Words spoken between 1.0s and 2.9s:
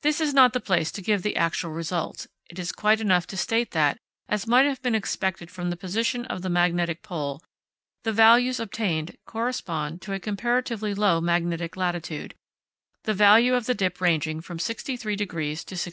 give the actual results; it is